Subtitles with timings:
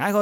[0.00, 0.12] 大家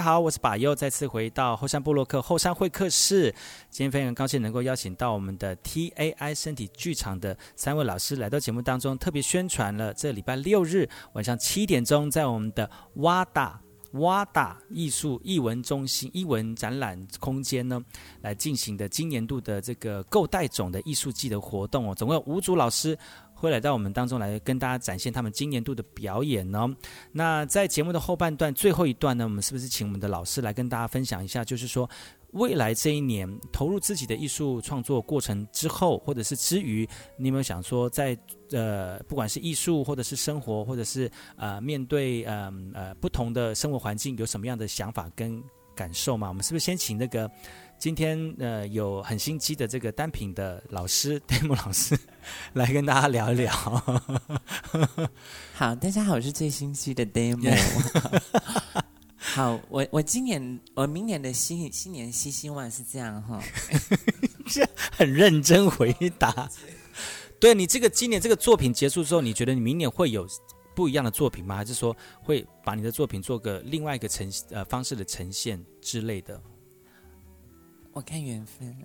[0.00, 3.30] 好，我是巴尤，再次回到后山布洛克后山会客室。
[3.68, 13.60] 今天非常高兴能够邀请到我们的 TAI 身体剧场的三位老师来到节目当中，特别宣传了这礼拜六日晚上七点钟，在我们的哇达
[13.92, 17.78] 哇达艺术艺文中心艺文展览空间呢，
[18.22, 22.98] 来进行的今年度的这个购带种的艺术季的活动哦，总共有五组老师。
[23.36, 26.66] 会来到我们当中来跟大家展现他们今年度的表演呢。
[27.12, 31.44] 那在节目的后半段最后一段呢，我们是不是请我们的老师来跟大家分享一下？
[31.44, 31.88] 就是说，
[32.32, 36.88] 未来这一年投入自己的艺术创作过程之后，或者是之余，
[37.18, 38.18] 你有没有想说在，
[38.52, 45.42] 呃，不管是艺术，或者是生活，或者是呃，面对呃呃不同的生活环境，有什么样的想法跟
[45.76, 46.26] 感受嘛？
[46.28, 47.30] 我们是不是先请那个？
[47.78, 51.94] 今天呃有很心机的这个单品的老师 Demo 老师
[52.54, 53.52] 来跟大家聊一聊。
[55.52, 57.54] 好，大家好，我是最心机的 Demo。
[59.18, 63.42] 好，我我今年我明年的新新年新希望是这样哈，
[64.90, 66.48] 很认真回答。
[67.38, 70.26] 对你这个今年这个作品结束之后，你觉得你明年会有
[70.76, 71.56] 不一样的作品吗？
[71.56, 76.40] 还是说会把你的作品做个另外一个呈呃方式的呈现之类的？
[77.92, 78.76] 我看缘分，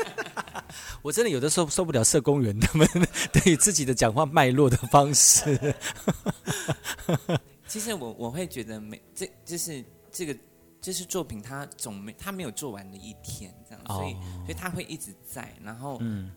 [1.00, 2.86] 我真的有的时候受不了社工员他们
[3.32, 5.74] 对于自己的讲话脉络的方式。
[7.66, 10.36] 其实我我会觉得没这就是这个
[10.78, 14.12] 就是作品，它总没它没有做完的一天，这样，所以
[14.44, 15.50] 所以它会一直在。
[15.64, 16.30] 然后，嗯，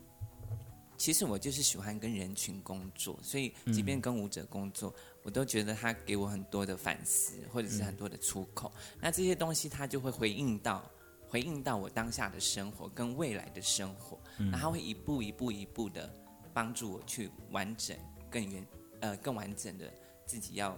[1.02, 8.72] 其实我就是喜欢跟人群工作，所以即便跟舞者工作，我都觉得他给我很多的反思，或者是很多的出口。
[9.00, 10.88] 那这些东西，他就会回应到。
[11.28, 14.20] 回应到我当下的生活跟未来的生活，
[14.52, 16.14] 然后会一步一步一步的
[16.54, 17.98] 帮助我去完整
[18.30, 18.68] 更圆
[19.00, 19.90] 呃更完整的
[20.26, 20.78] 自己要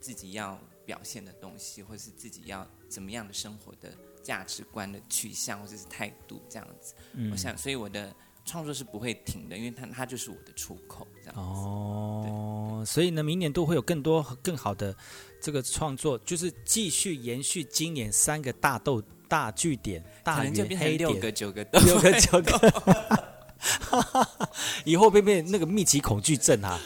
[0.00, 0.56] 自己要
[0.86, 6.94] 表现的东西，或是自己要怎么样的生活的价值观的取向或者是态度这样子。
[7.12, 11.40] 嗯、我想，所以我的创作是不会停的，因为它它就是我的出口这样子。
[11.40, 14.94] 哦，所以呢，明年都会有更多更好的
[15.40, 19.02] 这个创作，就是继续延续今年三个大豆。
[19.26, 23.24] 大据点，大圆黑点，六个 九个，六个九个，
[24.84, 26.78] 以后会变那个密集恐惧症啊！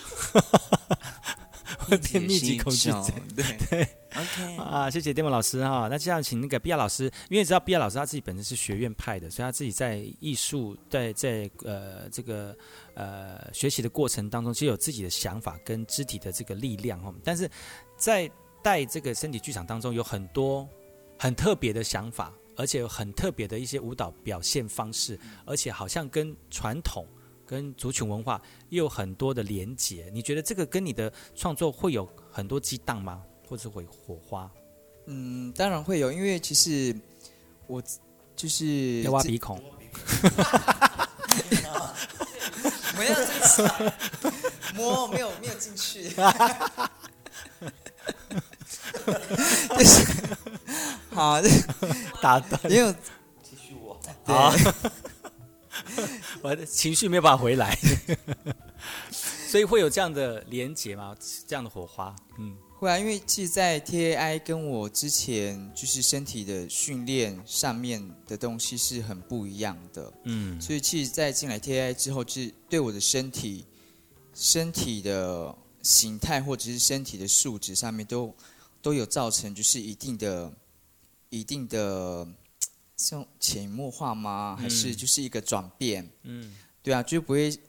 [1.81, 3.89] 会变密集恐惧症，对 对
[4.21, 5.89] ，OK 啊，谢谢 Demo 老师哈。
[5.89, 12.57] 那这样请那个毕亚老师，因为知道毕亚老师他自己本身是学院派的，所以他自己在艺术在在呃这个
[12.95, 17.15] 呃学习的过程当中，其实有自己的想法跟肢体的这个力量哈。
[17.23, 17.51] 但是
[17.97, 18.31] 在
[18.63, 20.69] 带这个身体剧场当中，有很多。
[21.21, 27.05] 很特别的想法，而且有很特别的一些舞蹈表现方式，而且好像跟传统、
[27.45, 30.09] 跟族群文化又有很多的连结。
[30.15, 33.21] 你觉得这个跟你的创作会有很多激荡吗？
[33.49, 34.51] 或者会火花？
[35.07, 36.95] 嗯，当然会有，因为其实
[37.67, 37.83] 我
[38.37, 39.59] 就是要挖鼻孔，
[42.99, 43.63] 没有进去，
[44.75, 46.11] 摸没有没有进去，
[49.71, 50.07] 就是。
[51.11, 51.41] 好，
[52.23, 52.95] 打断，因为
[53.43, 54.35] 继续我，对。
[54.35, 54.53] 好，
[56.43, 57.77] 我的情绪没有办法回来，
[59.11, 61.17] 所以会有这样的连结吗？
[61.47, 73.67] 这样的火花，嗯，会啊，因为其实，在 TAI 跟我之前就是身体的训练上面的东西是很不一样的，嗯，所以其实，在进来 TAI 之后，就是对我的身体、
[74.33, 78.35] 身体的形态或者是身体的素质上面都
[78.81, 80.53] 都有造成就是一定的。
[81.31, 82.27] 一定的
[82.97, 84.57] 像潜移默化吗？
[84.59, 86.09] 还是就是一个转变？
[86.23, 87.61] 嗯，对啊，就不会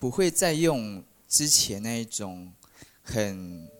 [0.00, 2.52] 不会再用之前那一种
[3.00, 3.70] 很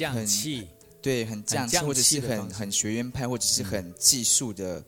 [0.00, 0.66] 匠气，
[1.02, 4.82] 对，很匠气，或者是很很学院派，或者是很技术的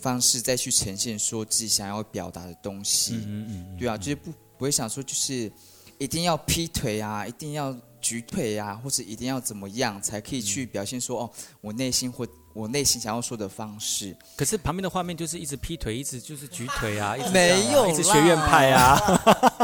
[0.00, 3.16] 方式再去呈现说自己想要表达的东西。
[3.16, 5.52] 嗯嗯嗯，对啊，就是不不会想说就是
[5.98, 11.30] 一定要劈腿啊，一定要举腿啊，或者一定要怎么样才可以去表现说哦，
[11.60, 12.26] 我内心或。
[12.54, 18.98] 我内心想要说的方式，可是旁边的画面就是一直劈腿，一直就是举腿啊，一直啊没有，一直学院派啊，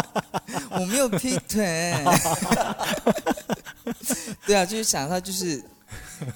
[0.79, 1.93] 我没有劈腿，
[4.47, 5.63] 对啊，就是想他就是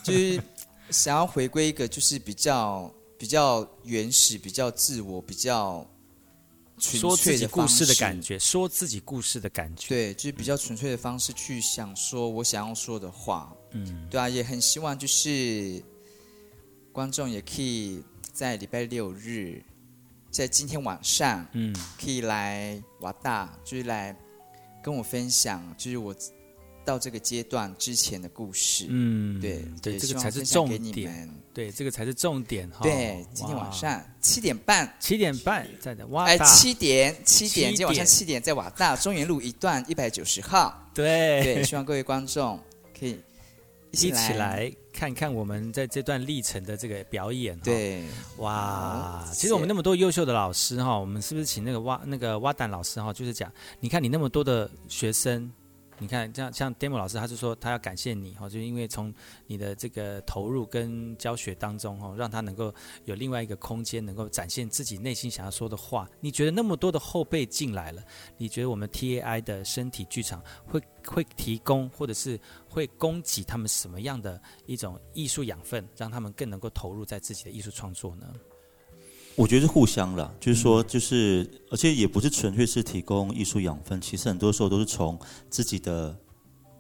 [0.03, 0.43] 就是
[0.91, 5.87] 想要回归一个就是比较比较原始、比较自我、比较
[6.79, 15.83] 说自己故事的感觉，说自己故事的感觉，对，就是比较纯粹的方式去想说我想要说的话，嗯，对啊，也很希望就是。
[16.91, 19.63] 观众也可以在礼拜六日，
[20.33, 24.17] 在今天晚上，嗯，可以来瓦大，就是来
[24.83, 26.13] 跟我分享，就是我
[26.89, 28.87] 到这个阶段之前的故事。
[28.89, 31.31] 嗯，对对，这个才是重点。
[31.53, 32.79] 对，这个才是重点哈。
[32.83, 40.83] 对，今天晚上七点半，七点半在的哇，哎，七点七点，今天晚上七点在瓦大中原路一段一百九十号。
[40.95, 42.59] 对对，希望各位观众
[42.99, 43.21] 可以
[43.91, 47.59] 一起来看看我们在这段历程的这个表演。
[47.61, 48.03] 对，
[48.39, 55.53] 哇，其实我们那么多优秀的老师哈，我们是不是请那个挖那个挖蛋老师哈，就是讲，你看你那么多的学生。
[56.01, 59.13] 你看，这样像 Demo 老师，他就说他要感谢你哈，就因为从
[59.49, 62.73] 你的这个投入跟教学当中哈，让他能够
[63.05, 66.09] 有另外一个空间，能够展现自己内心想要说的话。
[66.21, 68.03] 你觉得那么多的后辈进来了，
[68.37, 78.33] 你觉得我们 TAI 的身体剧场会会提供，或者是会供给他们什么样的一种艺术养分，让他们更能够投入在自己的艺术创作呢？
[79.39, 85.17] 我觉得是互相啦，就是说，就是而且也不是纯粹是提供艺术养分，其实很多时候都是从
[85.49, 86.19] 自己的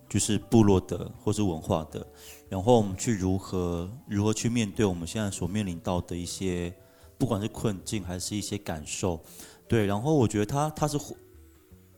[0.08, 2.04] 就是部落的或是文化的，
[2.48, 6.74] 然后我们去如何如何去面对我们现在所面临到的一些
[7.16, 9.22] 不管是困境还是一些感受，
[9.68, 11.16] 对，然后我觉得它它是互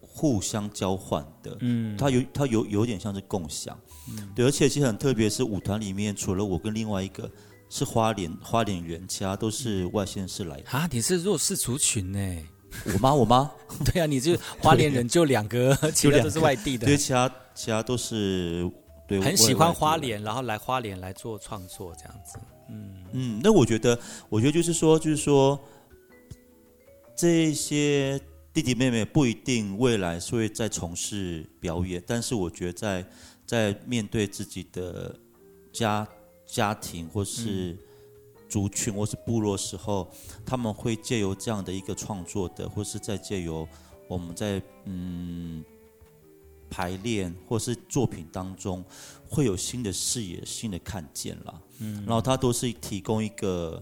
[0.02, 3.80] 互相交换的，嗯，它有它有有点像是共享，
[4.10, 7.30] 嗯，对，而且其实很特别是舞团里面除了我跟另外一个。
[7.70, 10.88] 是花莲花莲人，其他都是外县市来的啊！
[10.90, 12.42] 你是弱势族群呢？
[12.92, 13.14] 我妈？
[13.14, 13.50] 我妈？
[13.86, 16.84] 对啊，你就花莲人就两个， 其他都是外地的。
[16.84, 18.68] 对，其他其他都是
[19.06, 22.38] 对，很喜欢花莲，然后来花莲来做创作这样子。
[22.68, 25.58] 嗯嗯，那我觉得，我觉得就是说，就是说，
[27.16, 28.20] 这些
[28.52, 33.06] 弟弟妹妹不一定未来是会再从事表演，但是我觉得在
[33.46, 35.16] 在面对自己的
[35.72, 36.04] 家。
[36.50, 37.76] 家庭或是
[38.48, 40.10] 族群或是部落时候，
[40.44, 43.66] 他们会借由这样的一个创作的，或是在借由
[44.08, 45.64] 我们在嗯
[46.68, 48.84] 排练或是作品当中，
[49.28, 51.62] 会有新的视野、新的看见啦。
[51.78, 53.80] 嗯，然后他都是提供一个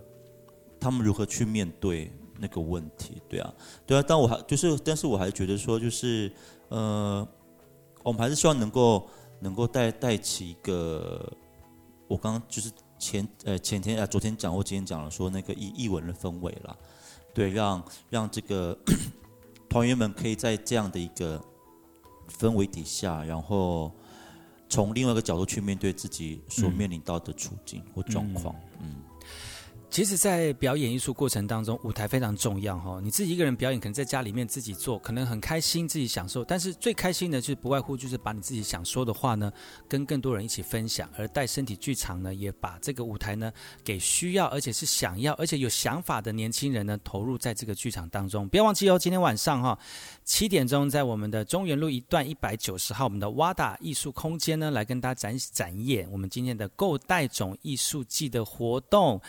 [0.78, 3.54] 他们如何去面对那个问题，对啊，
[3.86, 4.04] 对啊。
[4.06, 6.30] 但我还就是，但是我还觉得说，就是
[6.68, 7.26] 呃，
[8.02, 9.08] 我们还是希望能够
[9.40, 11.32] 能够带带起一个。
[12.08, 16.76] 我刚刚就是前呃前天啊昨天讲或今天讲了说那个译译文的氛围啦，
[17.32, 18.76] 对，让让这个
[19.68, 21.40] 团员们可以在这样的一个
[22.28, 23.92] 氛围底下，然后
[24.68, 28.94] 从另外一个角度去面对自己所面临到的处境或状况，嗯。
[28.96, 29.02] 嗯
[29.90, 33.00] 其实，在表演艺术过程当中，舞台非常重要哈。
[33.02, 36.44] 你自己一个人表演，可能在家里面自己做，可能很开心，自己享受。
[36.44, 39.50] 但是最开心的，就是不外乎就是把你自己想说的话呢，
[39.88, 41.08] 跟更多人一起分享。
[41.16, 43.50] 而带身体剧场呢，也把这个舞台呢，
[43.82, 48.46] 给需要而且是想要而且有想法的年轻人呢，投入在这个剧场当中。
[48.46, 49.76] 不要忘记哦，今天晚上哈
[50.22, 59.20] 七点钟，在我们的中原路一段一百九十号，我们的哇达艺术空间呢，来跟大家展展演我们今天的购带种艺术季的活动。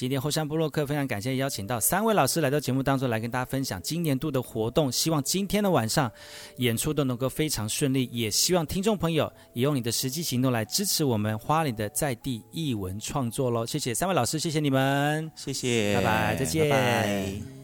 [0.00, 6.10] 今天后山部落客非常感谢邀请到三位老师来到节目当中来跟大家分享今年度的活动，希望今天的晚上
[6.56, 13.66] 演出都能够非常顺利，也希望听众朋友也用你的实际行动来支持我们花莲的在地艺文创作喽。
[13.66, 16.70] 谢谢三位老师，谢谢你们，谢谢，拜拜，再见。
[16.70, 17.59] 拜拜。